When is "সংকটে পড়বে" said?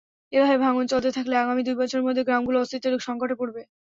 3.07-3.61